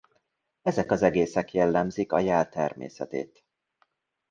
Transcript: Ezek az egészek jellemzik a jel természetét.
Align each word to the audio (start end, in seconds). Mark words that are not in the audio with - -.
Ezek 0.61 0.91
az 0.91 1.01
egészek 1.01 1.53
jellemzik 1.53 2.11
a 2.11 2.19
jel 2.19 2.49
természetét. 2.49 3.45